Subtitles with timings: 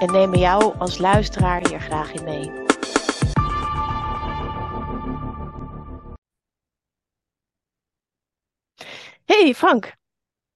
[0.00, 2.50] En nemen jou als luisteraar hier graag in mee.
[9.24, 9.94] Hey Frank,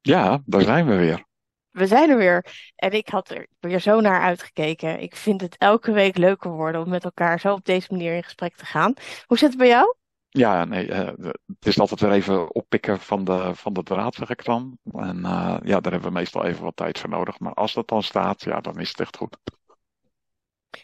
[0.00, 1.24] Ja, daar zijn we weer.
[1.70, 2.44] we zijn er weer.
[2.76, 5.00] En ik had er weer zo naar uitgekeken.
[5.00, 8.22] Ik vind het elke week leuker worden om met elkaar zo op deze manier in
[8.22, 8.94] gesprek te gaan.
[9.26, 9.94] Hoe zit het bij jou?
[10.32, 11.06] Ja, nee, eh,
[11.46, 14.78] het is altijd weer even oppikken van de, van de draad, zeg ik dan.
[14.92, 17.38] En eh, ja, daar hebben we meestal even wat tijd voor nodig.
[17.38, 19.36] Maar als dat dan staat, ja, dan is het echt goed.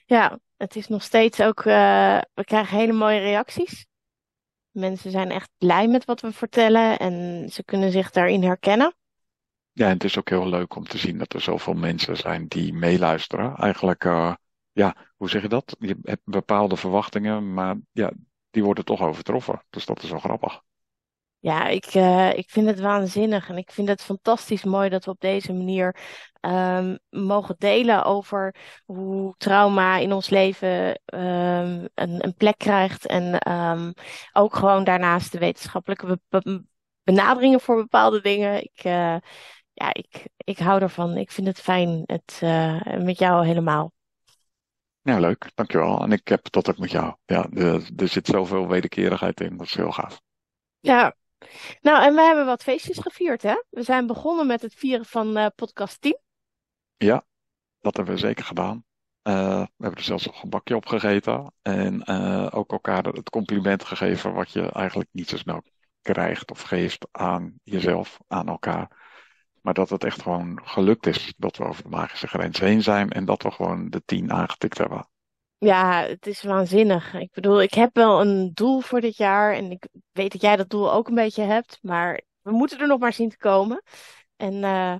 [0.07, 1.61] Ja, het is nog steeds ook.
[1.61, 3.87] eh, we krijgen hele mooie reacties.
[4.71, 8.95] Mensen zijn echt blij met wat we vertellen en ze kunnen zich daarin herkennen.
[9.73, 12.47] Ja, en het is ook heel leuk om te zien dat er zoveel mensen zijn
[12.47, 13.57] die meeluisteren.
[13.57, 14.03] Eigenlijk,
[14.73, 15.77] ja, hoe zeg je dat?
[15.79, 18.13] Je hebt bepaalde verwachtingen, maar ja,
[18.57, 19.63] die worden toch overtroffen.
[19.71, 20.63] Dus dat is wel grappig.
[21.39, 25.11] Ja, ik, eh, ik vind het waanzinnig en ik vind het fantastisch mooi dat we
[25.11, 25.97] op deze manier
[26.41, 33.07] ehm, mogen delen over hoe trauma in ons leven ehm, een, een plek krijgt.
[33.07, 33.93] En ehm,
[34.33, 36.65] ook gewoon daarnaast de wetenschappelijke be- be-
[37.03, 38.63] benaderingen voor bepaalde dingen.
[38.63, 39.17] Ik, eh,
[39.73, 41.17] ja, ik, ik hou ervan.
[41.17, 42.03] Ik vind het fijn.
[42.07, 43.93] Het, eh, met jou helemaal.
[45.07, 46.03] Ja, leuk, dankjewel.
[46.03, 47.15] En ik heb dat ook met jou.
[47.25, 50.21] Ja, er, er zit zoveel wederkerigheid in, dat is heel gaaf.
[50.81, 51.17] Ja,
[51.81, 53.63] nou en we hebben wat feestjes gevierd, hè?
[53.71, 56.19] We zijn begonnen met het vieren van eh, podcast 10.
[56.97, 57.25] Ja,
[57.81, 58.85] dat hebben we zeker gedaan.
[59.23, 61.53] Eh, we hebben er zelfs nog een bakje op gegeten.
[61.63, 65.63] En eh, ook elkaar het compliment gegeven wat je eigenlijk niet zo snel
[66.03, 69.06] krijgt of geeft aan jezelf, aan elkaar.
[69.67, 73.11] Maar dat het echt gewoon gelukt is dat we over de magische grens heen zijn
[73.11, 75.09] en dat we gewoon de tien aangetikt hebben.
[75.59, 77.15] Ja, het is waanzinnig.
[77.15, 80.57] Ik bedoel, ik heb wel een doel voor dit jaar en ik weet dat jij
[80.57, 83.83] dat doel ook een beetje hebt, maar we moeten er nog maar zien te komen.
[84.37, 84.95] En eh,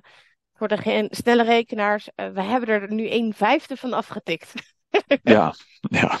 [0.53, 4.53] voor de snelle rekenaars, eh, we hebben er nu een vijfde van afgetikt.
[5.23, 6.19] Ja, ja.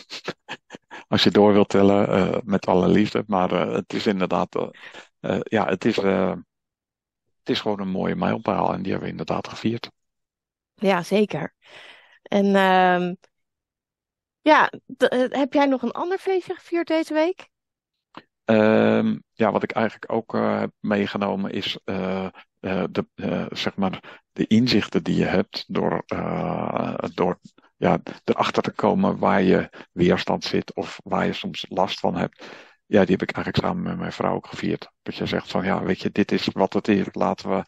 [1.07, 3.23] Als je door wilt tellen, eh, met alle liefde.
[3.27, 4.69] Maar het is inderdaad,
[5.43, 5.99] ja, het is,
[7.47, 9.91] het is gewoon een mooie mijlpaal en die hebben we inderdaad gevierd.
[10.75, 11.53] Ja, zeker.
[12.21, 13.13] En ehm,
[14.41, 17.49] ja, eh, heb jij nog een ander feestje gevierd deze week?
[18.45, 22.27] Ehm, ja, wat ik eigenlijk ook eh, heb meegenomen is eh,
[22.59, 26.03] de, zeg maar de inzichten die je hebt door,
[27.13, 27.39] door
[27.77, 32.45] ja, erachter te komen waar je weerstand zit of waar je soms last van hebt.
[32.87, 34.91] Ja, die heb ik eigenlijk samen met mijn vrouw ook gevierd.
[35.01, 37.05] Dat je zegt van ja, weet je, dit is wat het is.
[37.11, 37.65] Laten we,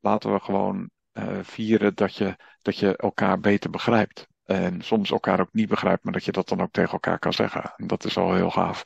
[0.00, 4.26] laten we gewoon eh, vieren dat je, dat je elkaar beter begrijpt.
[4.44, 7.32] En soms elkaar ook niet begrijpt, maar dat je dat dan ook tegen elkaar kan
[7.32, 7.72] zeggen.
[7.76, 8.84] En dat is al heel gaaf.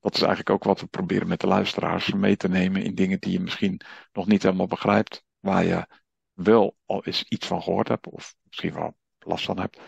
[0.00, 3.20] Dat is eigenlijk ook wat we proberen met de luisteraars mee te nemen in dingen
[3.20, 3.80] die je misschien
[4.12, 5.86] nog niet helemaal begrijpt, waar je
[6.32, 9.80] wel al eens iets van gehoord hebt of misschien wel last van hebt.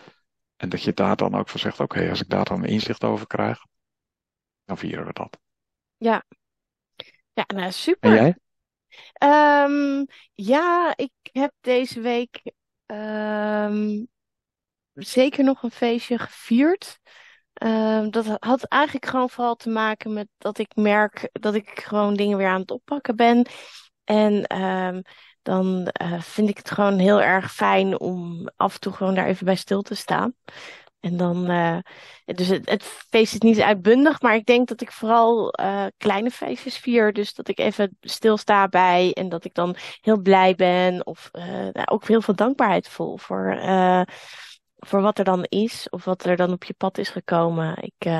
[0.55, 3.27] En dat je daar dan ook van zegt, oké, als ik daar dan inzicht over
[3.27, 3.65] krijg,
[4.67, 5.39] dan vieren we dat.
[5.99, 6.23] Ja,
[7.33, 8.11] ja, nou En super.
[8.11, 8.35] jij?
[9.13, 12.41] Ehm, ja, ik heb deze week
[12.85, 14.03] ehm,
[14.93, 16.99] zeker nog een feestje gevierd.
[17.53, 22.13] Ehm, dat had eigenlijk gewoon vooral te maken met dat ik merk dat ik gewoon
[22.15, 23.47] dingen weer aan het oppakken ben.
[24.03, 24.45] En
[25.41, 29.25] dan eh, vind ik het gewoon heel erg fijn om af en toe gewoon daar
[29.27, 30.33] even bij stil te staan.
[30.99, 31.77] En dan, eh,
[32.25, 36.77] dus het, feest is niet uitbundig, maar ik denk dat ik vooral eh, kleine feestjes
[36.77, 37.13] vier.
[37.13, 41.85] Dus dat ik even stilsta bij en dat ik dan heel blij ben of nou,
[41.85, 43.59] ook heel veel dankbaarheid voel voor,
[44.75, 47.77] voor wat er dan is of wat er dan op je pad is gekomen.
[47.77, 48.11] Ik,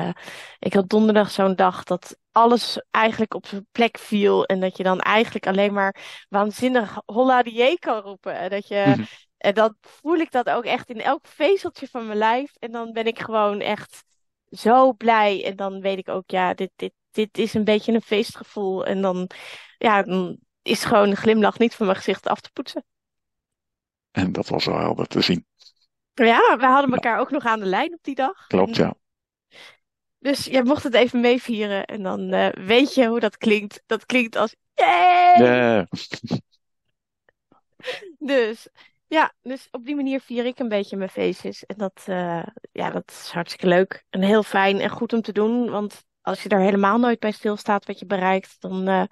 [0.58, 4.82] ik had donderdag zo'n dag dat alles eigenlijk op zijn plek viel en dat je
[4.82, 8.38] dan eigenlijk alleen maar waanzinnig holla die kan roepen.
[8.38, 9.02] En dat je Mhm.
[9.38, 12.54] En dan voel ik dat ook echt in elk vezeltje van mijn lijf.
[12.58, 14.04] En dan ben ik gewoon echt
[14.50, 15.44] zo blij.
[15.44, 18.86] En dan weet ik ook, ja, dit, dit, dit is een beetje een feestgevoel.
[18.86, 19.30] En dan,
[19.78, 22.84] ja, dan is gewoon een glimlach niet van mijn gezicht af te poetsen.
[24.10, 25.46] En dat was wel helder te zien.
[26.14, 28.46] Ja, we hadden Ja, elkaar ook nog aan de lijn op die dag.
[28.46, 28.94] klopt, ja.
[30.18, 31.84] dus jij mocht het even meevieren.
[31.84, 33.82] En dan eh, weet je hoe dat klinkt.
[33.86, 34.54] Dat klinkt als!
[34.74, 35.86] Yeah.
[38.18, 38.68] Dus,
[39.08, 41.66] Ja, dus op die manier vier ik een beetje mijn feestjes.
[41.66, 44.04] En dat, eh, ja, dat is hartstikke leuk.
[44.10, 45.70] En heel fijn en goed om te doen.
[45.70, 49.02] Want als je daar helemaal nooit bij stilstaat wat je bereikt, dan eh,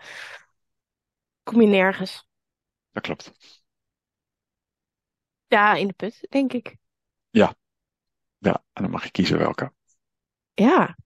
[1.43, 2.26] kom je nergens.
[2.90, 3.32] Dat klopt.
[5.46, 6.76] Ja, in de put, denk ik.
[7.31, 7.54] Ja,
[8.38, 8.62] ja.
[8.72, 9.72] En dan mag je kiezen welke.
[10.54, 10.96] Ja.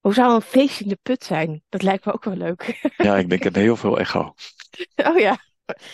[0.00, 1.62] Hoe zou een feestje in de put zijn?
[1.68, 2.90] Dat lijkt me ook wel leuk.
[2.96, 4.34] Ja, ik denk aan heel veel echo.
[4.94, 5.38] Oh ja.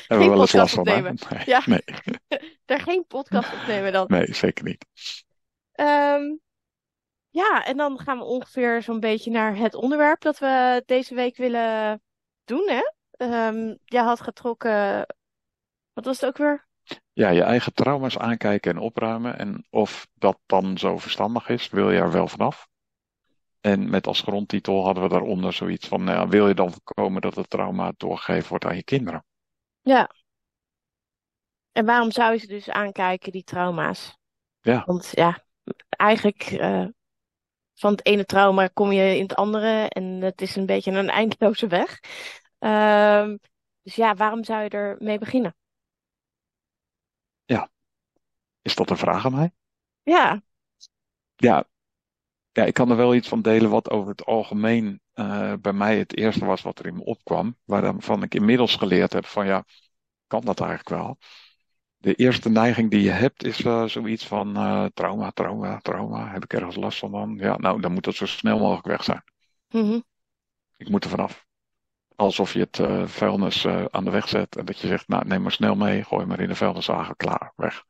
[0.07, 0.85] Hebben we wel eens van.
[0.85, 1.63] Nee, Ja.
[1.67, 1.83] nee,
[2.65, 4.05] Daar geen podcast opnemen dan.
[4.09, 4.87] nee, zeker niet.
[5.73, 6.23] Ehm,
[7.31, 11.37] ja, en dan gaan we ongeveer zo'n beetje naar het onderwerp dat we deze week
[11.37, 12.03] willen
[12.45, 12.83] doen, hè?
[13.11, 15.07] Ehm, jij had getrokken,
[15.93, 16.67] wat was het ook weer?
[17.13, 19.39] Ja, je eigen trauma's aankijken en opruimen.
[19.39, 22.69] En of dat dan zo verstandig is, wil je er wel vanaf.
[23.61, 27.21] En met als grondtitel hadden we daaronder zoiets van, nou ja, wil je dan voorkomen
[27.21, 29.25] dat het trauma doorgegeven wordt aan je kinderen?
[29.83, 30.09] Ja.
[31.73, 34.17] En waarom zou je ze dus aankijken, die trauma's?
[34.61, 35.45] Ja, Want ja,
[35.89, 36.87] eigenlijk eh,
[37.75, 41.11] van het ene trauma kom je in het andere en het is een beetje een
[41.11, 42.01] eindeloze weg.
[42.59, 43.37] Ehm,
[43.83, 45.55] dus ja, waarom zou je er mee beginnen?
[47.47, 47.71] ja.
[48.63, 49.53] Is dat een vraag aan mij?
[50.05, 50.43] Ja,
[51.37, 51.65] Ja,
[52.53, 55.99] ja, ik kan er wel iets van delen wat over het algemeen eh, bij mij
[55.99, 57.57] het eerste was wat er in me opkwam.
[57.65, 59.65] Waarvan ik inmiddels geleerd heb van ja,
[60.27, 61.17] kan dat eigenlijk wel?
[61.97, 66.31] De eerste neiging die je hebt is eh, zoiets van eh, trauma, trauma, trauma.
[66.33, 67.37] Heb ik ergens last van dan?
[67.37, 69.25] Ja, nou, dan moet dat zo snel mogelijk weg zijn.
[69.69, 70.01] mhm.
[70.77, 71.47] Ik moet er vanaf.
[72.17, 75.53] Alsof je het vuilnis aan de weg zet en dat je zegt, nou, neem maar
[75.53, 77.85] snel mee, gooi maar in de vuilniswagen, klaar, weg.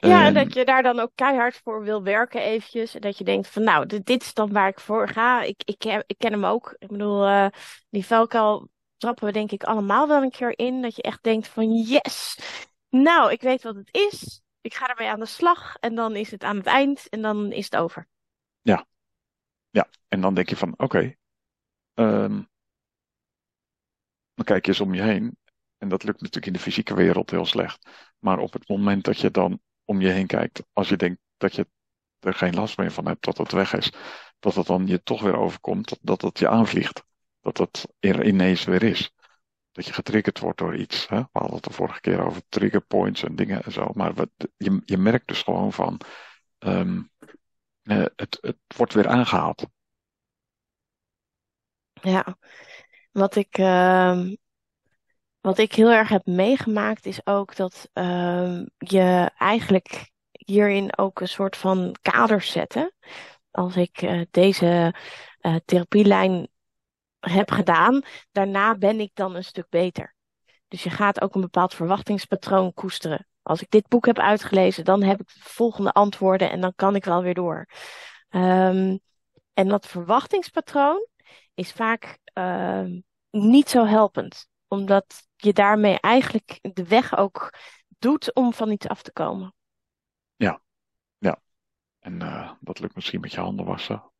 [0.00, 2.94] Ja, en En dat je daar dan ook keihard voor wil werken eventjes.
[2.94, 5.42] En dat je denkt van nou, dit, dit is dan waar ik voor ga.
[5.42, 6.74] Ik, ik, ken- ik ken hem ook.
[6.78, 7.46] Ik bedoel, eh,
[7.90, 10.82] die vuilkuil trappen we denk ik allemaal wel een keer in.
[10.82, 12.38] Dat je echt denkt van yes,
[12.88, 14.42] nou, ik weet wat het is.
[14.60, 15.76] Ik ga ermee aan de slag.
[15.80, 18.08] En dan is het aan het eind en dan is het over.
[18.62, 18.86] ja,
[19.70, 19.88] ja.
[20.08, 21.14] En dan denk je van, oké,
[21.94, 22.42] ehm,
[24.34, 25.36] dan kijk je eens om je heen.
[25.78, 27.88] En dat lukt natuurlijk in de fysieke wereld heel slecht.
[28.18, 31.54] Maar op het moment dat je dan om je heen kijkt, als je denkt dat
[31.54, 31.66] je
[32.18, 33.92] er geen last meer van hebt, dat het weg is,
[34.38, 37.04] dat het dan je toch weer overkomt, dat, het je aanvliegt.
[37.40, 39.14] Dat het er ineens weer is.
[39.72, 41.08] Dat je getriggerd wordt door iets.
[41.08, 41.18] Hè?
[41.18, 43.90] We hadden het de vorige keer over trigger points en dingen en zo.
[43.94, 46.00] Maar wat, je, je merkt dus gewoon van,
[46.58, 47.02] ehm,
[47.82, 49.66] eh, het, het wordt weer aangehaald.
[51.92, 52.36] Ja,
[53.12, 54.34] wat ik, ehm,
[55.40, 61.28] wat ik heel erg heb meegemaakt is ook dat ehm, je eigenlijk hierin ook een
[61.28, 62.92] soort van kaders zetten.
[63.50, 64.94] Als ik eh, deze
[65.40, 66.48] eh, therapielijn
[67.20, 68.02] heb gedaan,
[68.32, 70.14] daarna ben ik dan een stuk beter.
[70.68, 73.26] Dus je gaat ook een bepaald verwachtingspatroon koesteren.
[73.42, 76.94] Als ik dit boek heb uitgelezen, dan heb ik de volgende antwoorden en dan kan
[76.94, 77.66] ik wel weer door.
[78.28, 78.96] Ehm,
[79.54, 81.06] en dat verwachtingspatroon
[81.54, 83.00] is vaak ehm,
[83.30, 87.54] niet zo helpend, omdat je daarmee eigenlijk de weg ook
[87.98, 89.54] doet om van iets af te komen.
[90.36, 90.62] Ja,
[91.18, 91.40] ja.
[91.98, 94.12] En eh, dat lukt misschien met je handen wassen.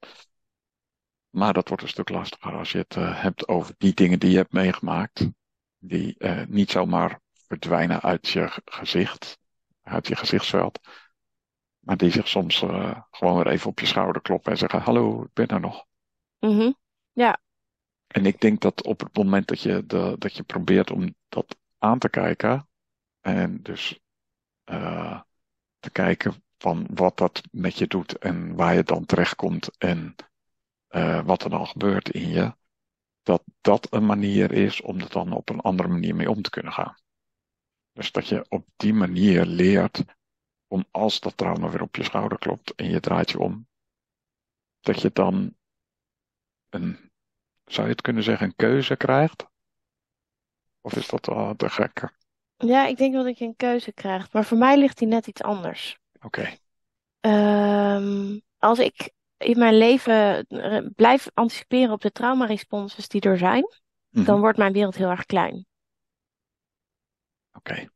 [1.30, 4.30] Maar dat wordt een stuk lastiger als je het eh, hebt over die dingen die
[4.30, 5.28] je hebt meegemaakt.
[5.78, 9.38] Die eh, niet zomaar verdwijnen uit je gezicht,
[9.82, 10.78] uit je gezichtsveld.
[11.78, 12.58] Maar die zich soms
[13.10, 15.86] gewoon weer even op je schouder kloppen en zeggen: Hallo, ik ben er nog.
[16.38, 16.72] Mhm.
[17.12, 17.40] Ja,
[18.10, 21.56] En ik denk dat op het moment dat je, de, dat je probeert om dat
[21.78, 22.68] aan te kijken.
[23.20, 24.00] En dus
[24.64, 25.20] eh,
[25.78, 30.14] te kijken van wat dat met je doet en waar je dan terechtkomt en
[30.86, 32.54] eh, wat er dan gebeurt in je.
[33.22, 36.50] Dat dat een manier is om er dan op een andere manier mee om te
[36.50, 36.96] kunnen gaan.
[37.92, 40.04] Dus dat je op die manier leert
[40.66, 43.68] om als dat trauma weer op je schouder klopt en je draait je om,
[44.80, 45.56] dat je dan
[46.68, 47.09] een,
[47.72, 49.46] zou je het kunnen zeggen, een keuze krijgt?
[50.80, 52.16] Of is dat wel te gekker?
[52.56, 55.26] ja, ik denk wel dat je een keuze krijgt, maar voor mij ligt die net
[55.26, 55.98] iets anders.
[56.22, 56.58] Oké,
[57.20, 63.64] Ehm, als ik in mijn leven eh, blijf anticiperen op de traumaresponses die er zijn,
[64.10, 64.24] Mhm.
[64.24, 65.66] dan wordt mijn wereld heel erg klein.
[67.54, 67.88] oké,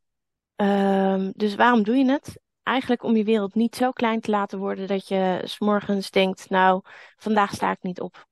[0.55, 2.39] Ehm, dus waarom doe je het?
[2.63, 6.49] Eigenlijk om je wereld niet zo klein te laten worden dat je 's morgens denkt,
[6.49, 6.81] nou,
[7.15, 8.27] vandaag sta ik niet op.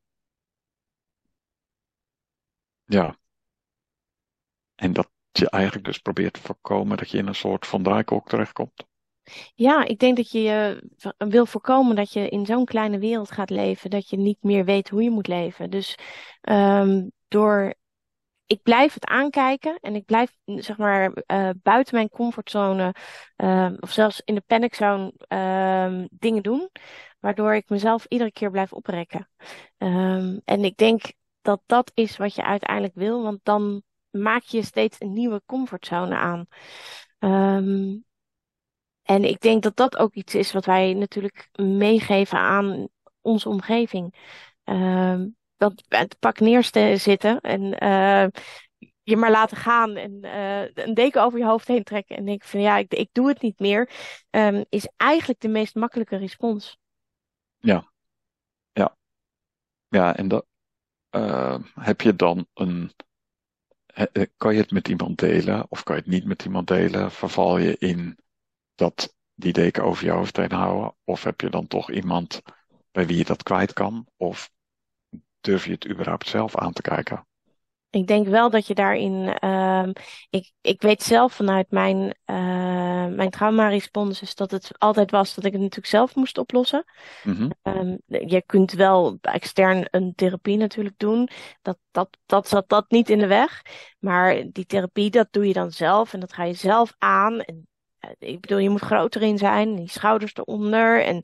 [2.93, 3.17] ja.
[4.75, 8.29] En dat je eigenlijk dus probeert te voorkomen dat je in een soort van draaikolk
[8.29, 8.85] terechtkomt.
[9.55, 13.49] Ja, ik denk dat je v- wil voorkomen dat je in zo'n kleine wereld gaat
[13.49, 15.69] leven, dat je niet meer weet hoe je moet leven.
[15.69, 15.97] Dus
[16.41, 17.73] ehm, door
[18.45, 22.95] ik blijf het aankijken en ik blijf zeg maar uh, buiten mijn comfortzone
[23.37, 26.69] uh, of zelfs in de paniczone uh, dingen doen,
[27.19, 29.29] waardoor ik mezelf iedere keer blijf oprekken.
[30.45, 31.01] En ik denk
[31.43, 36.15] dat dat is wat je uiteindelijk wil, want dan maak je steeds een nieuwe comfortzone
[36.15, 36.45] aan.
[37.19, 38.05] Um,
[39.01, 42.87] en ik denk dat dat ook iets is wat wij natuurlijk meegeven aan
[43.21, 44.15] onze omgeving.
[44.63, 46.63] Um, dat het pak neer
[46.97, 48.27] zitten en uh,
[49.03, 52.47] je maar laten gaan en uh, een deken over je hoofd heen trekken en denken
[52.47, 53.89] van ja, ik, ik doe het niet meer,
[54.29, 56.77] um, is eigenlijk de meest makkelijke respons.
[57.57, 57.91] Ja,
[58.71, 58.95] ja,
[59.87, 60.45] ja, en dat
[61.15, 62.91] uh, heb je dan een.
[64.37, 67.11] Kan je het met iemand delen of kan je het niet met iemand delen?
[67.11, 68.17] Verval je in
[68.75, 70.95] dat die deken over je hoofd heen houden?
[71.03, 72.41] Of heb je dan toch iemand
[72.91, 74.07] bij wie je dat kwijt kan?
[74.17, 74.51] Of
[75.41, 77.27] durf je het überhaupt zelf aan te kijken?
[77.93, 79.37] Ik denk wel dat je daarin.
[79.43, 79.89] Uh,
[80.29, 85.51] ik, ik weet zelf vanuit mijn, uh, mijn trauma-responses dat het altijd was dat ik
[85.51, 86.85] het natuurlijk zelf moest oplossen.
[87.23, 87.51] Mm-hmm.
[87.63, 91.29] Um, je kunt wel extern een therapie natuurlijk doen.
[91.61, 93.61] Dat, dat, dat zat dat niet in de weg.
[93.99, 97.39] Maar die therapie, dat doe je dan zelf en dat ga je zelf aan.
[97.41, 97.67] En,
[97.99, 101.03] uh, ik bedoel, je moet groter in zijn, die schouders eronder.
[101.03, 101.21] En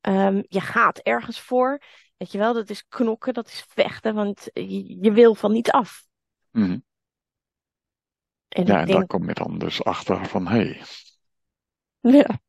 [0.00, 1.82] um, je gaat ergens voor.
[2.16, 5.70] Weet je wel, dat is knokken, dat is vechten, want je, je wil van niet
[5.70, 6.06] af.
[6.50, 6.84] Mm.
[8.48, 8.98] En ja, en denk...
[8.98, 10.56] daar kom je dan dus achter van, hé.
[10.56, 10.82] Hey.
[12.00, 12.40] Ja.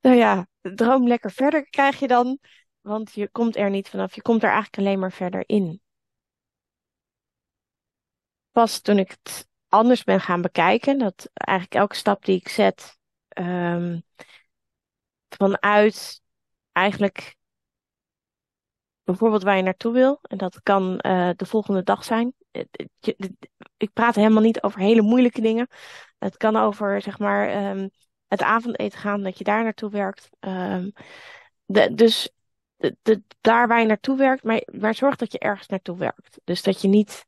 [0.00, 2.38] Nou ja, droom lekker verder krijg je dan,
[2.80, 4.14] want je komt er niet vanaf.
[4.14, 5.80] Je komt er eigenlijk alleen maar verder in.
[8.50, 12.98] Pas toen ik het anders ben gaan bekijken, dat eigenlijk elke stap die ik zet,
[13.38, 14.02] um,
[15.28, 16.22] vanuit
[16.72, 17.36] eigenlijk
[19.04, 20.18] bijvoorbeeld waar je naartoe wil.
[20.22, 22.34] En dat kan uh, de volgende dag zijn.
[23.76, 25.68] Ik praat helemaal niet over hele moeilijke dingen.
[26.18, 27.90] Het kan over, zeg maar, um,
[28.26, 30.28] het avondeten gaan, dat je daar naartoe werkt.
[30.40, 30.92] Um,
[31.64, 32.30] de, dus
[32.76, 36.40] de, daar waar je naartoe werkt, maar, maar zorg dat je ergens naartoe werkt.
[36.44, 37.24] Dus dat je niet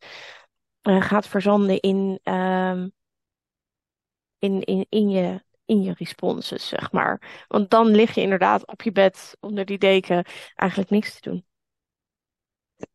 [0.83, 2.93] uh, gaat verzanden in, um,
[4.39, 7.45] in, in, in je in je responses, zeg maar.
[7.49, 11.48] Want dan lig je inderdaad op je bed onder die deken eigenlijk niks te doen.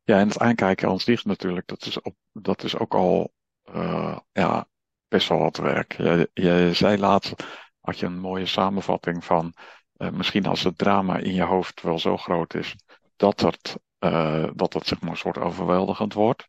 [0.04, 3.34] Ja, en het aankijken aan zich natuurlijk, dat is, op, dat is ook al
[3.74, 4.68] uh, ja,
[5.08, 5.94] best wel wat werk.
[5.98, 7.34] Je, je zei laatst,
[7.80, 9.54] had je een mooie samenvatting van
[9.98, 12.76] uh, misschien als het drama in je hoofd wel zo groot is,
[13.16, 16.48] dat het, uh, dat het zeg maar een soort overweldigend wordt.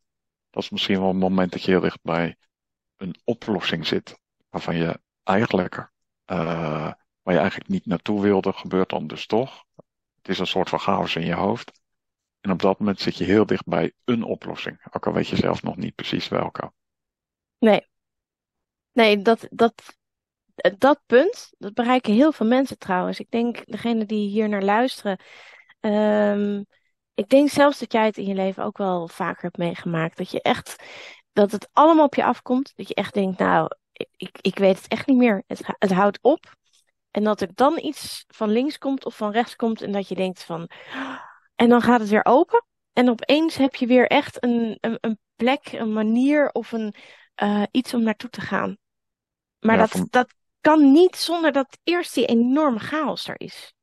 [0.50, 2.37] Dat is misschien wel een moment dat je heel dicht bij
[2.97, 5.91] een oplossing zit, waarvan je eigenlijk,
[6.25, 9.64] waar je eigenlijk niet naartoe wilde, gebeurt dan dus toch.
[10.17, 11.83] Het is een soort van chaos in je hoofd.
[12.45, 14.87] En op dat moment zit je heel dicht bij een oplossing.
[14.91, 16.73] Ook al weet je zelf nog niet precies welke.
[17.59, 17.87] Nee.
[18.93, 19.99] Nee, dat, dat,
[20.79, 23.21] dat punt, dat bereiken heel veel mensen trouwens.
[23.21, 25.21] Ik denk, degene die hier naar luisteren.
[25.81, 26.67] Um,
[27.15, 30.17] ik denk zelfs dat jij het in je leven ook wel vaker hebt meegemaakt.
[30.17, 30.85] Dat je echt,
[31.33, 32.73] dat het allemaal op je afkomt.
[32.77, 33.77] Dat je echt denkt, nou,
[34.17, 35.43] ik, ik weet het echt niet meer.
[35.47, 36.57] Het, het houdt op.
[37.11, 39.83] En dat er dan iets van links komt of van rechts komt.
[39.83, 40.71] En dat je denkt van,
[41.55, 42.65] en dan gaat het weer open.
[42.93, 46.95] En opeens heb je weer echt een, een, een plek, een manier of een,
[47.43, 48.77] uh, iets om naartoe te gaan.
[49.59, 53.75] Maar dat, dat kan niet zonder dat eerst die enorme chaos er is.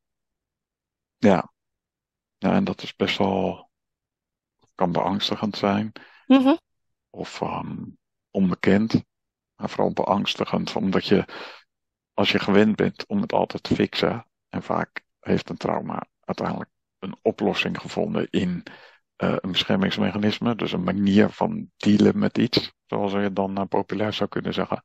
[1.17, 1.51] Ja.
[2.37, 3.69] Ja, en dat is best wel,
[4.75, 5.91] kan beangstigend zijn.
[6.25, 6.59] Mm -hmm.
[7.09, 7.97] Of um,
[8.29, 9.03] onbekend.
[9.55, 11.25] Maar vooral beangstigend, omdat je,
[12.13, 16.69] als je gewend bent om het altijd te fixen, en vaak heeft een trauma uiteindelijk
[17.01, 18.63] een oplossing gevonden in
[19.17, 20.55] uh, een beschermingsmechanisme.
[20.55, 24.83] Dus een manier van dealen met iets, zoals je dan populair zou kunnen zeggen.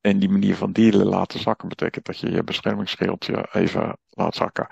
[0.00, 4.68] En die manier van dealen laten zakken betekent dat je je beschermingsschildje even laat zakken.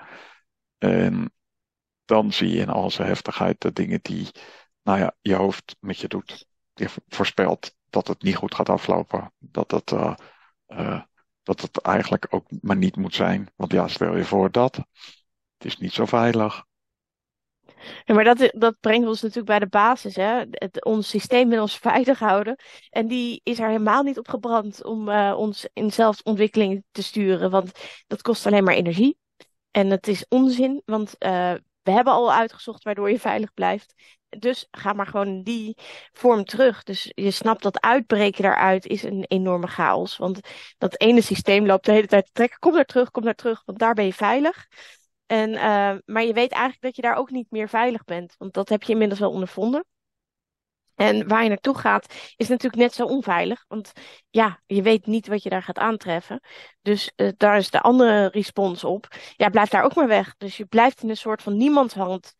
[0.77, 1.33] En
[2.05, 4.31] dan zie je in al zijn heftigheid de dingen die
[4.83, 6.47] nou ja, je hoofd met je doet.
[6.73, 9.33] Je voorspelt dat het niet goed gaat aflopen.
[9.37, 10.15] Dat het, uh,
[10.67, 11.01] uh,
[11.43, 13.51] dat het eigenlijk ook maar niet moet zijn.
[13.55, 14.75] Want ja, stel je voor dat.
[15.57, 16.65] Het is niet zo veilig.
[18.05, 20.15] Maar dat, dat brengt ons natuurlijk bij de basis.
[20.15, 20.43] Hè?
[20.49, 22.55] Het, ons systeem wil ons veilig houden.
[22.89, 27.51] En die is er helemaal niet op gebrand om uh, ons in zelfontwikkeling te sturen.
[27.51, 27.71] Want
[28.07, 29.17] dat kost alleen maar energie.
[29.71, 33.93] En het is onzin, want uh, we hebben al uitgezocht waardoor je veilig blijft.
[34.39, 35.77] Dus ga maar gewoon in die
[36.11, 36.83] vorm terug.
[36.83, 40.17] Dus je snapt dat uitbreken daaruit is een enorme chaos.
[40.17, 40.39] Want
[40.77, 42.59] dat ene systeem loopt de hele tijd te trekken.
[42.59, 44.67] Kom daar terug, kom daar terug, want daar ben je veilig.
[45.25, 48.35] En, uh, maar je weet eigenlijk dat je daar ook niet meer veilig bent.
[48.37, 49.85] Want dat heb je inmiddels wel ondervonden.
[50.95, 53.65] En waar je naartoe gaat, is natuurlijk net zo onveilig.
[53.67, 53.91] Want
[54.29, 56.39] ja, je weet niet wat je daar gaat aantreffen.
[56.81, 59.07] Dus uh, daar is de andere respons op.
[59.35, 60.35] Ja, blijf daar ook maar weg.
[60.37, 62.33] Dus je blijft in een soort van niemandsland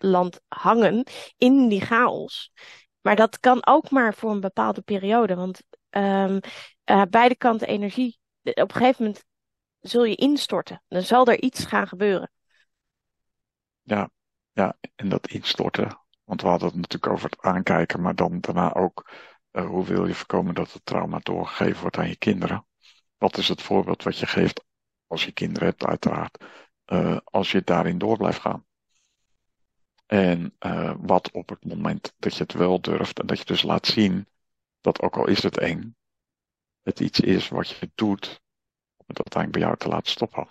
[0.48, 2.52] hangen in die chaos.
[3.02, 5.36] Maar dat kan ook maar voor een bepaalde periode.
[5.36, 6.40] Want um,
[6.86, 8.20] uh, beide kanten energie.
[8.44, 9.24] Op een gegeven moment
[9.80, 10.84] zul je instorten.
[10.88, 12.33] Dan zal er iets gaan gebeuren.
[13.84, 14.10] Ja,
[14.52, 16.00] ja, en dat instorten.
[16.24, 19.12] Want we hadden het natuurlijk over het aankijken, maar dan daarna ook
[19.52, 22.68] uh, hoe wil je voorkomen dat het trauma doorgegeven wordt aan je kinderen?
[23.18, 24.64] Wat is het voorbeeld wat je geeft
[25.08, 26.46] als je kinderen hebt, uiteraard,
[26.86, 28.66] uh, als je daarin door blijft gaan?
[30.06, 33.62] En uh, wat op het moment dat je het wel durft en dat je dus
[33.62, 34.28] laat zien
[34.82, 35.96] dat ook al is het eng,
[36.82, 38.42] het iets is wat je doet
[38.96, 40.48] om het uiteindelijk bij jou te laten stoppen.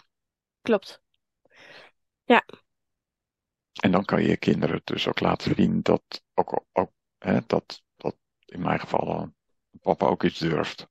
[0.60, 1.02] Klopt.
[2.24, 2.44] Ja.
[3.80, 7.82] En dan kan je je kinderen dus ook laten zien dat, ook, ook, hè, dat,
[7.96, 9.32] dat in mijn geval
[9.80, 10.86] papa ook iets durft.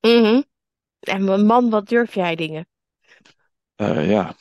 [0.00, 0.42] Mhm.
[1.00, 2.68] En man, wat durf jij dingen?
[3.76, 4.36] Uh, ja.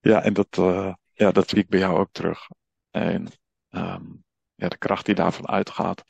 [0.00, 2.48] ja, en dat, uh, ja, dat zie ik bij jou ook terug.
[2.90, 3.26] En
[3.70, 4.24] um,
[4.54, 6.04] ja, de kracht die daarvan uitgaat,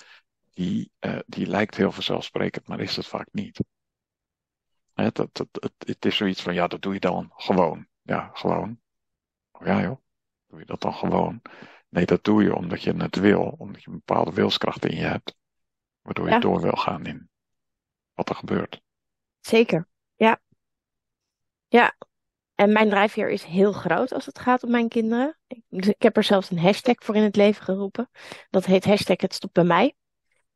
[0.50, 3.60] die, uh, die lijkt heel vanzelfsprekend, maar is het vaak niet.
[4.92, 7.88] Hè, dat, dat, het, het is zoiets van, ja, dat doe je dan gewoon.
[8.02, 8.80] Ja, gewoon.
[9.50, 10.00] Oh ja joh,
[10.47, 11.42] doe je dat dan gewoon?
[11.88, 15.02] Nee, dat doe je omdat je het wil, omdat je een bepaalde wilskracht in je
[15.02, 15.37] hebt,
[16.00, 17.30] waardoor je door wil gaan in
[18.14, 18.83] wat er gebeurt.
[19.40, 20.40] Zeker, ja.
[21.69, 21.97] Ja,
[22.54, 25.38] en mijn drijfveer is heel groot als het gaat om mijn kinderen.
[25.47, 28.11] Ik, ik heb er zelfs een hashtag voor in het leven geroepen.
[28.50, 29.95] Dat heet hashtag het stopt bij mij.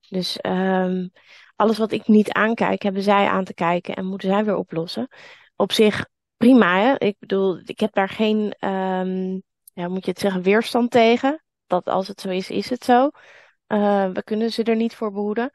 [0.08, 1.12] Dus um,
[1.56, 5.08] alles wat ik niet aankijk, hebben zij aan te kijken en moeten zij weer oplossen.
[5.56, 6.98] Op zich prima, hè?
[6.98, 11.44] Ik bedoel, ik heb daar geen, um, ja, moet je het zeggen, weerstand tegen.
[11.66, 13.10] Dat als het zo is, is het zo.
[13.68, 15.50] Uh, we kunnen ze er niet voor behoeden.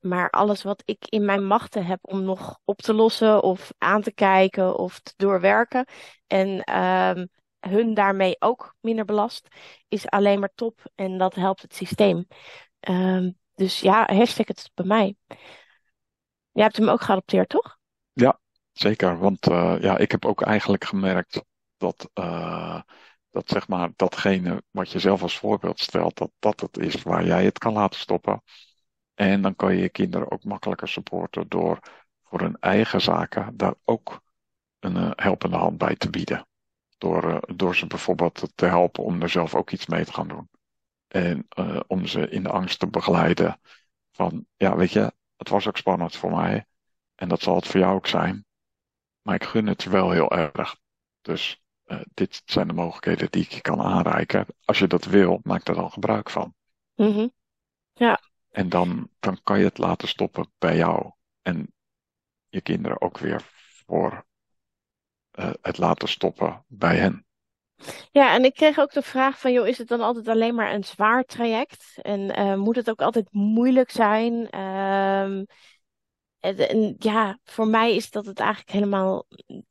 [0.00, 4.02] Maar alles wat ik in mijn machten heb om nog op te lossen of aan
[4.02, 5.86] te kijken of te doorwerken.
[6.26, 7.28] En um,
[7.60, 9.48] hun daarmee ook minder belast,
[9.88, 10.80] is alleen maar top.
[10.94, 12.26] En dat helpt het systeem.
[13.54, 15.16] Dus ja, hashtag het bij mij.
[16.52, 17.78] Jij hebt hem ook geadopteerd, toch?
[18.12, 18.40] Ja,
[18.72, 19.18] zeker.
[19.18, 21.44] Want uh, ja, ik heb ook eigenlijk gemerkt
[21.76, 22.80] dat, uh,
[23.30, 27.24] dat zeg maar datgene wat je zelf als voorbeeld stelt, dat dat het is waar
[27.24, 28.42] jij het kan laten stoppen.
[29.14, 31.78] En dan kan je je kinderen ook makkelijker supporten door
[32.22, 34.20] voor hun eigen zaken daar ook
[34.78, 36.46] een uh, helpende hand bij te bieden.
[36.98, 40.48] Door, door ze bijvoorbeeld te helpen om er zelf ook iets mee te gaan doen.
[41.08, 41.46] En
[41.86, 43.60] om ze in de angst te begeleiden
[44.12, 46.66] van, ja weet je, het was ook spannend voor mij.
[47.14, 48.46] En dat zal het voor jou ook zijn.
[49.22, 50.76] Maar ik gun het wel heel erg.
[51.20, 51.62] Dus
[52.14, 54.46] dit zijn de mogelijkheden die ik je kan aanreiken.
[54.64, 56.54] Als je dat wil, maak er dan gebruik van.
[56.94, 57.32] Mm -hmm.
[57.92, 58.20] Ja.
[58.50, 61.12] En dan, dan kan je het laten stoppen bij jou.
[61.42, 61.74] En
[62.48, 63.42] je kinderen ook weer
[63.86, 64.26] voor
[65.38, 67.26] uh, het laten stoppen bij hen.
[68.10, 70.72] Ja, en ik kreeg ook de vraag van, joh, is het dan altijd alleen maar
[70.72, 71.98] een zwaar traject?
[72.02, 74.60] En uh, moet het ook altijd moeilijk zijn?
[74.60, 75.46] Um,
[76.42, 79.26] en, ja, voor mij is dat het eigenlijk helemaal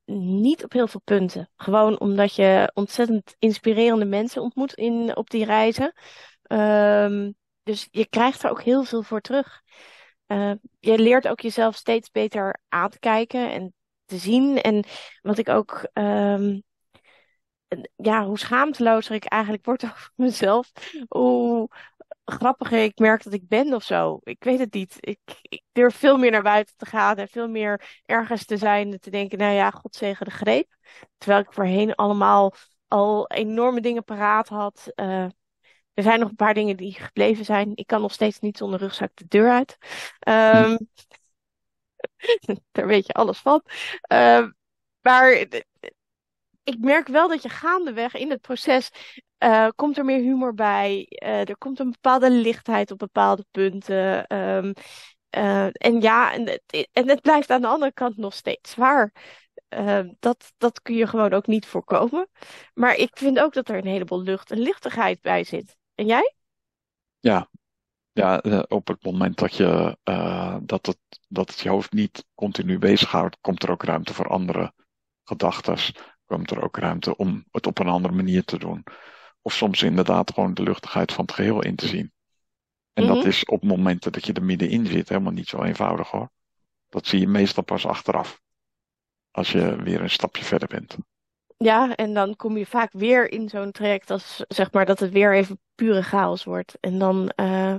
[0.06, 1.50] niet op heel veel punten.
[1.56, 5.94] Gewoon omdat je ontzettend inspirerende mensen ontmoet in, op die reizen.
[6.48, 9.62] Um, dus je krijgt er ook heel veel voor terug.
[10.28, 13.74] Uh, je leert ook jezelf steeds beter aan te kijken en
[14.06, 14.62] te zien.
[14.62, 14.84] En
[15.22, 16.64] wat ik ook, um,
[17.96, 20.72] ja, hoe schaamtelozer ik eigenlijk word over mezelf.
[21.08, 21.70] Hoe
[22.26, 24.20] grappiger ik merk dat ik ben of zo.
[24.24, 24.96] Ik weet het niet.
[25.00, 28.92] Ik, ik durf veel meer naar buiten te gaan en veel meer ergens te zijn
[28.92, 30.76] en te denken, nou ja, God zegen de greep.
[31.18, 32.54] Terwijl ik voorheen allemaal
[32.88, 34.92] al enorme dingen paraat had.
[34.96, 35.24] Uh,
[35.94, 37.72] er zijn nog een paar dingen die gebleven zijn.
[37.76, 39.78] Ik kan nog steeds niet zonder rugzak de deur uit.
[40.28, 40.78] Um,
[42.72, 43.64] daar weet je alles van.
[44.12, 44.48] Uh,
[45.02, 45.48] maar
[46.64, 48.92] ik merk wel dat je gaandeweg in het proces
[49.44, 51.06] uh, komt er meer humor bij.
[51.24, 54.36] Uh, er komt een bepaalde lichtheid op bepaalde punten.
[54.38, 54.74] Um,
[55.38, 56.34] uh, en ja,
[56.92, 59.14] en het, blijft aan de andere kant nog steeds zwaar.
[59.70, 62.30] Uh, dat, dat kun je gewoon ook niet voorkomen.
[62.74, 65.78] Maar ik vind ook dat er een heleboel lucht en lichtigheid bij zit.
[65.96, 66.36] En jij?
[67.20, 67.50] Ja,
[68.12, 69.98] ja op het moment dat, je,
[70.62, 74.74] dat, het, dat het je hoofd niet continu bezighoudt, komt er ook ruimte voor andere
[75.24, 75.78] gedachten.
[76.26, 78.84] Komt er ook ruimte om het op een andere manier te doen.
[79.42, 82.12] Of soms inderdaad gewoon de luchtigheid van het geheel in te zien.
[82.94, 83.18] En mm -hmm.
[83.18, 86.32] dat is op momenten dat je er middenin zit helemaal niet zo eenvoudig hoor.
[86.90, 88.42] Dat zie je meestal pas achteraf.
[89.32, 90.98] Als je weer een stapje verder bent.
[91.58, 95.12] Ja, en dan kom je vaak weer in zo'n traject als zeg maar dat het
[95.12, 96.78] weer even pure chaos wordt.
[96.80, 97.76] En dan, eh,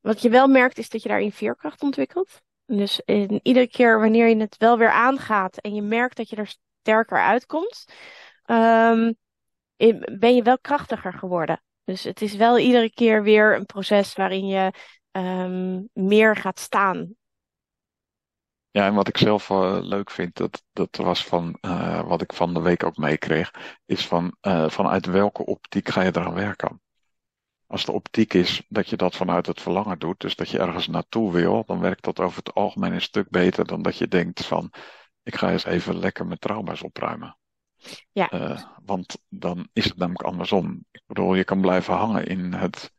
[0.00, 2.42] wat je wel merkt, is dat je daarin veerkracht ontwikkelt.
[2.66, 6.36] Dus in, iedere keer wanneer je het wel weer aangaat en je merkt dat je
[6.36, 7.84] er sterker uitkomt,
[8.46, 9.16] in-
[10.18, 11.62] ben je wel krachtiger geworden.
[11.84, 14.72] Dus het is wel iedere keer weer een proces waarin je
[15.10, 17.16] ehm, meer gaat staan.
[18.70, 22.32] Ja, en wat ik zelf eh, leuk vind, dat, dat was van eh, wat ik
[22.32, 23.50] van de week ook meekreeg,
[23.86, 26.80] is van eh, vanuit welke optiek ga je eraan werken?
[27.66, 30.88] Als de optiek is dat je dat vanuit het verlangen doet, dus dat je ergens
[30.88, 34.44] naartoe wil, dan werkt dat over het algemeen een stuk beter dan dat je denkt
[34.44, 34.72] van,
[35.22, 37.36] ik ga eens even lekker mijn trauma's opruimen.
[38.12, 40.84] Ja, Eh, want dan is het namelijk andersom.
[40.90, 42.92] Ik bedoel, je kan blijven hangen in het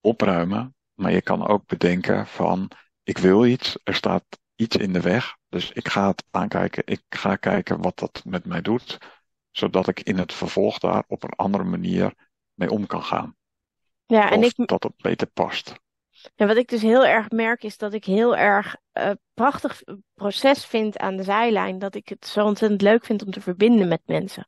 [0.00, 2.70] opruimen, maar je kan ook bedenken van,
[3.02, 7.02] ik wil iets, er staat iets in de weg, dus ik ga het aankijken, ik
[7.08, 8.98] ga kijken wat dat met mij doet,
[9.50, 12.14] zodat ik in het vervolg daar op een andere manier
[12.54, 13.36] mee om kan gaan.
[14.06, 15.74] ja, en ik, dat het beter past.
[16.36, 19.82] En wat ik dus heel erg merk is dat ik heel erg eh prachtig
[20.14, 21.78] proces vind aan de zijlijn.
[21.78, 24.46] Dat ik het zo ontzettend leuk vind om te verbinden met mensen.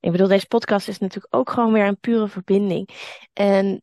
[0.00, 2.88] Ik bedoel, deze podcast is natuurlijk ook gewoon weer een pure verbinding.
[3.32, 3.82] En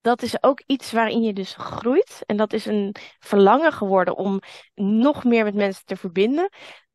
[0.00, 2.22] dat is ook iets waarin je dus groeit.
[2.26, 4.40] En dat is een verlangen geworden om
[4.74, 6.48] nog meer met mensen te verbinden.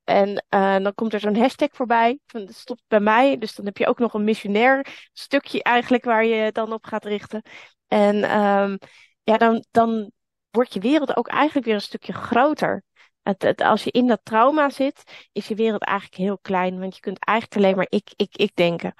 [0.04, 3.38] En eh, dan komt er zo'n hashtag voorbij, van het stopt bij mij.
[3.38, 7.06] Dus dan heb je ook nog een missionair stukje eigenlijk waar je dan op gaat
[7.06, 7.42] richten.
[7.88, 8.78] En ehm,
[9.28, 10.12] ja, dan, dan
[10.50, 12.84] wordt je wereld ook eigenlijk weer een stukje groter.
[13.24, 16.80] Het, het, als je in dat trauma zit, is je wereld eigenlijk heel klein.
[16.80, 18.94] Want je kunt eigenlijk alleen maar ik, ik, ik denken.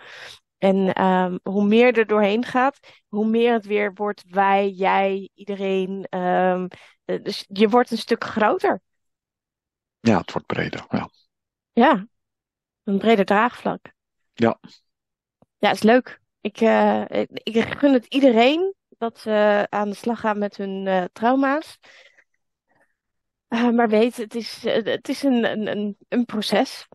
[0.58, 6.06] En ehm, hoe meer er doorheen gaat, hoe meer het weer wordt wij, jij, iedereen.
[6.10, 6.68] ehm,
[7.06, 8.82] eh, dus je wordt een stuk groter.
[10.00, 10.86] Ja, het wordt breder.
[10.90, 11.10] Ja,
[11.74, 12.08] Ja,
[12.84, 13.94] een breder draagvlak.
[14.36, 14.60] ja,
[15.58, 16.20] Ja, is leuk.
[16.42, 20.88] Ik, eh, ik, ik gun het iedereen dat ze aan de slag gaan met hun
[20.88, 21.80] eh, trauma's.
[23.48, 26.88] Eh, maar weet, het is, eh, het is een, een, een, proces.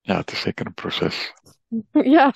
[0.00, 1.32] ja, het is zeker een proces.
[1.92, 2.32] Ja,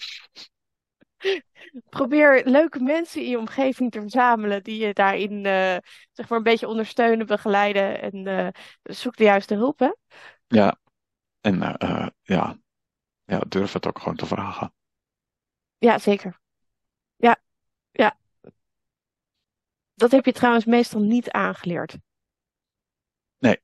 [1.89, 5.43] probeer leuke mensen in je omgeving te verzamelen die je daarin
[6.13, 9.93] zeg maar een beetje ondersteunen, begeleiden en zoek de juiste hulp, hè?
[10.47, 10.79] Ja,
[11.41, 11.59] en
[12.23, 12.59] ja,
[13.25, 14.75] ja, durf het ook gewoon te vragen.
[15.79, 16.41] Ja, zeker.
[17.17, 17.37] Ja,
[17.91, 18.17] ja.
[20.03, 21.97] Dat heb je trouwens meestal niet aangeleerd.
[23.39, 23.61] Nee,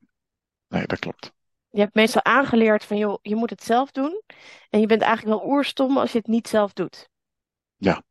[0.67, 1.31] nee, dat klopt.
[1.69, 4.21] Je hebt meestal aangeleerd van, joh, je moet het zelf doen.
[4.69, 7.09] En je bent eigenlijk wel oerstom als je het niet zelf doet.
[7.75, 8.03] Ja,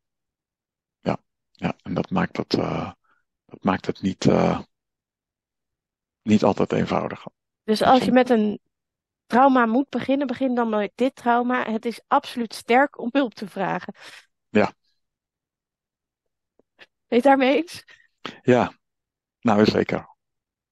[1.00, 1.16] ja,
[1.50, 1.76] ja.
[1.82, 2.92] En dat maakt het, eh,
[3.46, 4.60] dat maakt het niet, eh,
[6.22, 7.26] niet altijd eenvoudig.
[7.64, 8.60] Dus als je met een
[9.26, 11.70] trauma moet beginnen, begin dan met dit trauma.
[11.70, 13.94] Het is absoluut sterk om hulp te vragen.
[14.48, 14.72] Ja,
[17.08, 17.84] Ben je het daarmee eens?
[18.42, 18.72] Ja,
[19.40, 20.08] nou zeker.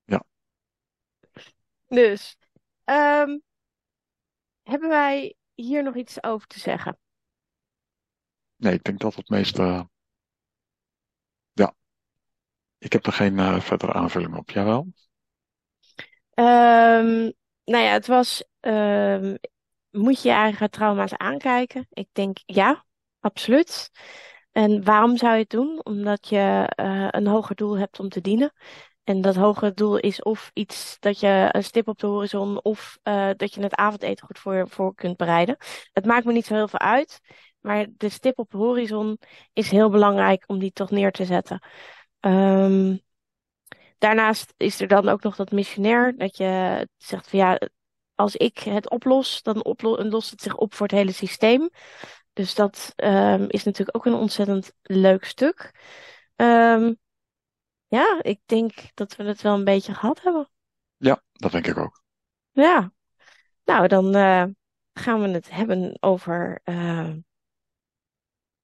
[0.05, 0.25] Ja,
[1.88, 2.37] Dus,
[2.85, 3.38] ehm,
[4.62, 6.99] hebben wij hier nog iets over te zeggen?
[8.57, 9.88] nee, ik denk dat het meeste,
[11.55, 11.75] ja,
[12.79, 14.51] ik heb er geen eh, verdere aanvulling op.
[14.51, 14.87] Jawel?
[16.35, 17.31] Ehm,
[17.64, 19.35] nou ja, het was, ehm,
[19.90, 21.87] moet je je eigen trauma's aankijken?
[21.90, 22.85] Ik denk ja,
[23.21, 23.90] absoluut.
[24.57, 25.81] En waarom zou je het doen?
[25.83, 28.53] Omdat je eh, een hoger doel hebt om te dienen.
[29.05, 32.99] En dat hogere doel is of iets dat je een stip op de horizon of
[33.03, 35.57] eh, dat je het avondeten goed voor, voor kunt bereiden.
[35.92, 37.21] Het maakt me niet zo heel veel uit,
[37.61, 39.19] maar de stip op de horizon
[39.53, 41.62] is heel belangrijk om die toch neer te zetten.
[42.21, 42.97] Ehm,
[43.99, 47.61] daarnaast is er dan ook nog dat missionair, dat je zegt van ja,
[48.14, 49.61] als ik het oplos, dan
[50.09, 51.71] lost het zich op voor het hele systeem.
[52.37, 55.70] Dus dat ehm, is natuurlijk ook een ontzettend leuk stuk.
[56.35, 56.94] Ehm,
[57.87, 60.51] ja, ik denk dat we het wel een beetje gehad hebben.
[60.96, 62.03] Ja, dat denk ik ook.
[62.51, 62.92] Ja,
[63.64, 64.44] nou dan eh,
[64.92, 67.12] gaan we het hebben over eh,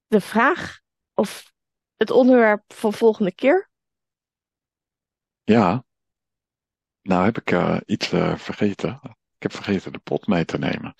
[0.06, 0.80] de vraag
[1.14, 1.52] of
[1.96, 3.70] het onderwerp van volgende keer.
[5.44, 5.84] Ja,
[7.02, 9.00] nou heb ik eh, iets eh, vergeten.
[9.36, 10.94] Ik heb vergeten de pot mee te nemen.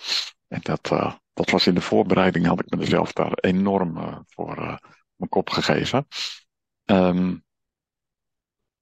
[0.52, 4.56] En dat, eh, dat was in de voorbereiding, had ik mezelf daar enorm eh, voor
[4.56, 4.76] eh,
[5.16, 6.06] mijn kop gegeven.
[6.84, 7.36] Ehm,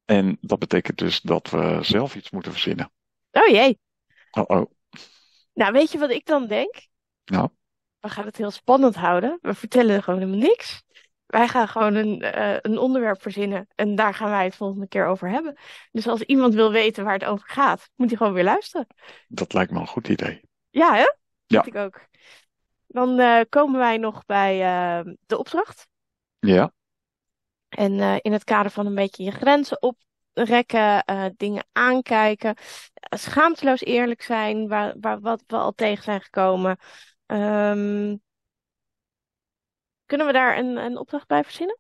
[0.05, 2.93] en dat betekent dus dat we zelf iets moeten verzinnen.
[3.31, 3.79] Oh jee,
[4.31, 4.71] Oh, oh.
[5.53, 6.89] nou weet je wat ik dan denk?
[7.25, 7.49] Nou,
[8.01, 9.39] We gaan het heel spannend houden.
[9.43, 10.83] We vertellen gewoon helemaal niks.
[11.27, 12.25] Wij gaan gewoon een,
[12.71, 15.57] een onderwerp verzinnen en daar gaan wij het volgende keer over hebben.
[15.91, 18.87] Dus als iemand wil weten waar het over gaat, moet hij gewoon weer luisteren.
[19.29, 20.41] dat lijkt me een goed idee.
[20.71, 21.19] Ja, hè?
[21.51, 21.65] Ja.
[21.65, 22.01] Ik ook.
[22.87, 25.89] dan eh, komen wij nog bij eh, de opdracht.
[26.39, 26.73] Ja,
[27.69, 32.55] En eh, in het kader van een beetje je grenzen oprekken, eh, dingen aankijken,
[33.11, 36.77] schaamteloos eerlijk zijn, waar, waar, wat we al tegen zijn gekomen.
[37.27, 38.17] Ehm,
[40.07, 41.79] kunnen we daar een, een opdracht bij verzinnen?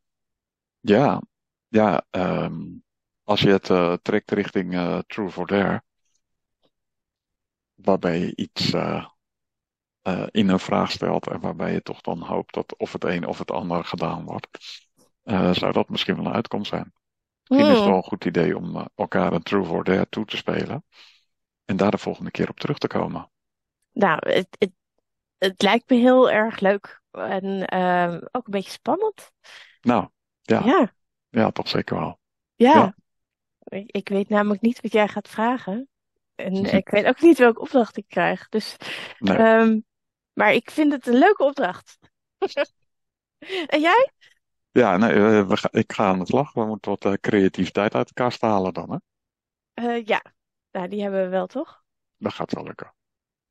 [0.81, 1.23] ja,
[1.69, 2.05] ja.
[2.11, 2.63] ehm,
[3.25, 5.83] als je het trekt richting True for Dare,
[7.75, 8.73] waarbij je iets
[10.03, 13.27] eh, in een vraag stelt en waarbij je toch dan hoopt dat of het een
[13.27, 14.49] of het ander gedaan wordt,
[15.23, 16.93] eh, zou dat misschien wel een uitkomst zijn.
[17.49, 17.89] Misschien is het Hmm.
[17.89, 20.85] wel een goed idee om eh, elkaar een True for Dare toe te spelen
[21.65, 23.31] en daar de volgende keer op terug te komen.
[23.93, 24.73] Nou, het, het,
[25.39, 29.33] het lijkt me heel erg leuk en ehm, ook een beetje spannend.
[29.83, 30.09] Nou,
[30.43, 30.93] ja, Ja,
[31.29, 32.21] ja, toch zeker wel.
[32.57, 32.83] ja.
[32.83, 32.95] Ja.
[33.65, 35.89] Ik, ik weet namelijk niet wat jij gaat vragen.
[36.35, 38.49] En ik weet ook niet welke opdracht ik krijg.
[38.49, 38.77] Dus,
[39.21, 39.37] Nee.
[39.37, 39.81] ehm,
[40.41, 41.99] maar ik vind het een leuke opdracht.
[43.67, 44.11] En jij?
[44.71, 46.63] Ja, nee, eh, we ga- ik ga aan het lachen.
[46.63, 48.97] We moeten wat eh, creativiteit uit elkaar stalen dan, hè?
[49.75, 50.23] Eh, ja,
[50.71, 51.83] nou, die hebben we wel, toch?
[52.17, 52.95] Dat gaat wel lukken.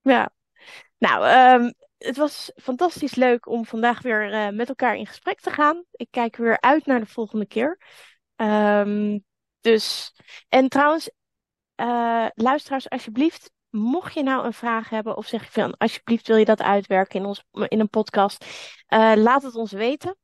[0.02, 0.30] Ja.
[0.98, 5.84] Nou, ehm, het was fantastisch leuk om vandaag weer met elkaar in gesprek te gaan.
[5.92, 7.78] Ik kijk weer uit naar de volgende keer.
[8.36, 9.20] Ehm,
[9.62, 10.14] dus,
[10.50, 11.10] en trouwens,
[12.36, 16.46] luisteraars, alsjeblieft, mocht je nou een vraag hebben of zeg je van, alsjeblieft wil je
[16.46, 18.46] dat uitwerken in ons, in een podcast,
[18.88, 20.18] eh, laat het ons weten.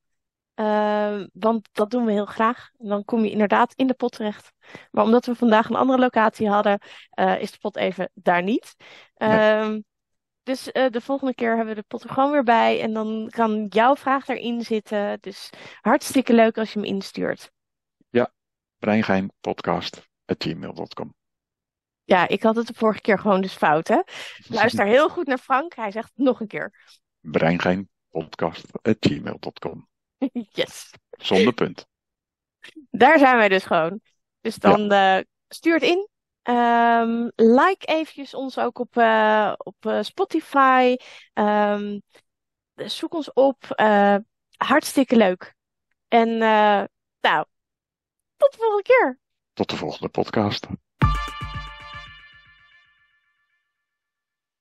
[0.53, 2.69] Ehm, want dat doen we heel graag.
[2.77, 4.51] En dan kom je inderdaad in de pot terecht.
[4.91, 6.79] Maar omdat we vandaag een andere locatie hadden,
[7.09, 8.75] eh, is de pot even daar niet.
[9.15, 9.29] Nee.
[9.29, 9.81] Ehm,
[10.43, 12.81] dus eh, de volgende keer hebben we de pot er gewoon weer bij.
[12.81, 15.17] En dan kan jouw vraag erin zitten.
[15.21, 15.49] Dus
[15.81, 17.53] hartstikke leuk als je hem instuurt.
[18.79, 21.13] Breingeinpodcast.gmail.com
[22.05, 23.99] Ja, ik had het de vorige keer gewoon dus fout, hè?
[24.47, 25.75] Luister heel goed naar Frank.
[25.75, 26.73] Hij zegt het nog een keer.
[27.21, 29.87] Breingeinpodcast.gmail.com
[30.51, 30.91] Yes.
[31.09, 31.87] Zonder punt.
[32.89, 34.01] Daar zijn wij dus gewoon.
[34.41, 36.09] Dus Ja, dan eh, stuur het in.
[36.41, 40.95] Ehm, like eventjes ons ook op, eh, op eh, Spotify.
[41.33, 41.99] Ehm,
[42.75, 43.63] zoek ons op.
[44.57, 45.53] Hartstikke leuk.
[46.07, 46.37] En
[47.19, 47.45] nou,
[48.37, 49.19] tot de volgende keer.
[49.53, 50.67] tot de volgende podcast.